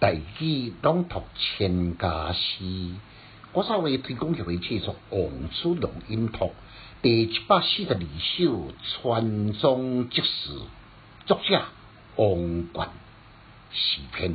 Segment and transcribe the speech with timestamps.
[0.00, 2.64] 大器朗读千家诗，
[3.52, 6.46] 我稍微推广一位制作《王子龙音图》
[7.02, 10.58] 第七百四十二首传宗即事，
[11.26, 11.62] 作者
[12.16, 12.88] 王冠
[13.72, 14.34] 诗篇，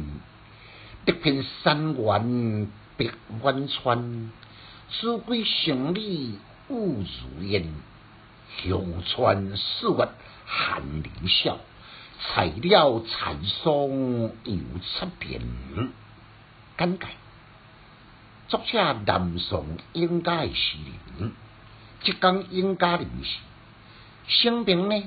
[1.04, 3.10] 得篇山原碧
[3.42, 4.32] 湾川，
[4.92, 6.38] 子规城里
[6.70, 7.74] 雾如烟，
[8.62, 10.10] 乡村四月
[10.46, 11.58] 寒林笑。
[12.20, 15.42] 材料残松又出片，
[16.78, 17.06] 简介。
[18.48, 20.78] 作者南宋应该的诗
[21.20, 21.32] 人，
[22.04, 23.38] 浙江应家人士，
[24.28, 25.04] 生平呢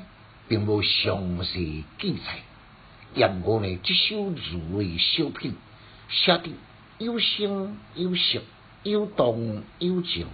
[0.48, 2.40] 并无详细记载。
[3.14, 5.54] 然而呢，这首儒的小品
[6.08, 6.50] 写得
[6.98, 8.42] 有声有色，
[8.82, 10.26] 有动有静，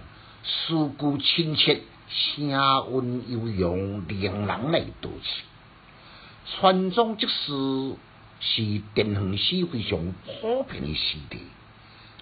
[0.43, 5.43] 诗句亲切，声韵悠扬，令人来读起。
[6.47, 7.95] 传宗即事
[8.39, 11.39] 是电行诗非常普遍的诗题，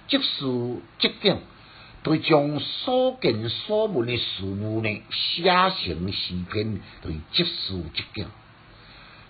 [0.07, 1.37] 即事即景，
[2.03, 8.27] 对将所见所闻的事物呢写成诗篇，对即事即景。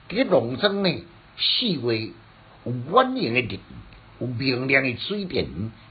[0.09, 1.03] 这农庄呢，
[1.37, 2.11] 四月
[2.63, 3.59] 有蜿蜒的人，
[4.19, 5.47] 有明亮的水电，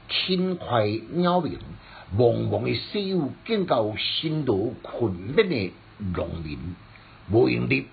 [0.07, 1.59] 轻快鸟鸣，
[2.17, 6.57] 茫茫的西雨，更到辛劳困难的农民，
[7.29, 7.87] 无用力。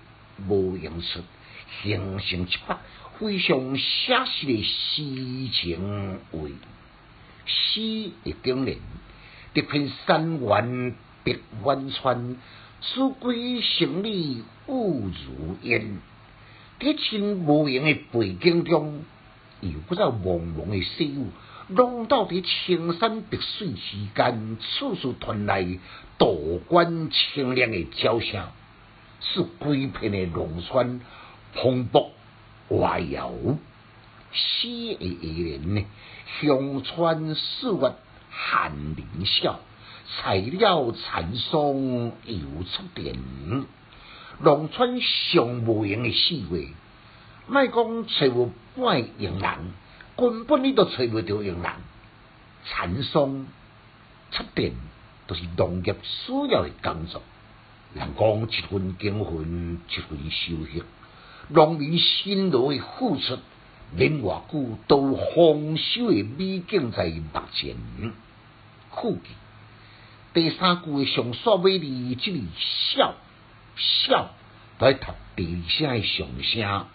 [0.47, 1.21] 无用出，
[1.81, 2.75] 形成一幅
[3.19, 6.39] 非常写实的诗情画。
[7.45, 8.77] 诗的经年，
[9.53, 12.37] 一片山原碧万川，
[12.81, 15.99] 四归城里雾如烟。
[16.79, 19.03] 这群无言的背景中，
[19.59, 21.25] 又不知朦胧的西雨，
[21.67, 25.63] 笼罩在青山碧水之间，处处传来
[26.17, 26.27] 道
[26.67, 28.47] 观清亮的叫声。
[29.21, 30.99] 是规片的农村
[31.53, 32.09] 蓬勃
[32.67, 33.31] 华摇，
[34.31, 35.85] 诗的艺人呢，
[36.41, 37.93] 乡村四月
[38.29, 39.59] 寒林笑，
[40.07, 43.15] 材料残松又出电。
[44.41, 46.69] 农村上无用的四月，
[47.47, 49.73] 莫讲找无半用人，
[50.17, 51.71] 根本你都找不着用人。
[52.65, 53.45] 残松
[54.31, 54.73] 出电，
[55.27, 57.21] 都是农业需要的工作。
[57.93, 60.85] 人讲一分耕耘一分收获，
[61.49, 63.37] 农民辛劳的付出，
[63.93, 67.75] 免偌久都丰收的美景在目前。
[68.89, 69.29] 酷记
[70.33, 71.85] 第三句的上煞尾字，
[72.15, 72.39] 即个
[72.95, 73.13] 笑
[73.75, 74.29] 笑，
[74.79, 76.85] 在读第二声的上声，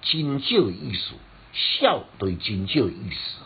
[0.00, 1.14] 真少的意思，
[1.52, 3.42] 笑对真少的意思。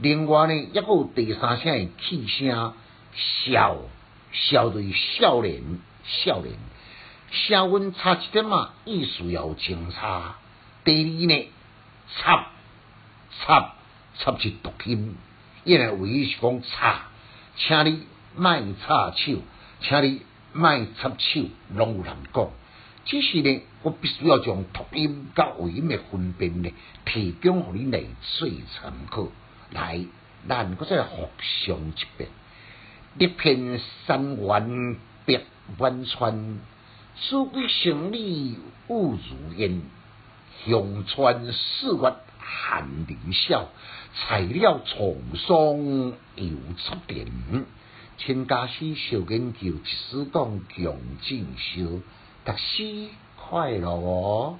[0.00, 2.74] 另外呢，抑有第三声的气声，
[3.14, 3.76] 笑
[4.32, 5.62] 笑对少年。
[6.08, 6.54] 少年，
[7.30, 10.36] 声温差一点嘛，意思要清差。
[10.84, 11.48] 第二呢，
[12.16, 12.46] 插
[13.38, 13.74] 插
[14.18, 15.16] 插是读音，
[15.64, 17.08] 因为为是讲插，
[17.56, 19.42] 请你卖插手，
[19.80, 20.22] 请你
[20.54, 21.42] 卖插手，
[21.74, 22.50] 拢有人讲。
[23.04, 26.70] 只是呢，我必须要将读音甲尾音的分辨呢，
[27.04, 29.28] 提供互你来做参考。
[29.70, 30.04] 来，
[30.48, 32.30] 咱搁再复上一遍，
[33.18, 34.96] 一片山原
[35.28, 35.40] 碧。
[35.76, 36.58] 湾川，
[37.14, 38.56] 四季城里
[38.88, 39.82] 雾如烟，
[40.64, 43.68] 乡村四月寒林笑，
[44.14, 47.26] 材料沧桑又出电。
[48.16, 52.00] 千家师小研究，一丝讲强进修，
[52.46, 54.58] 读书快乐哦。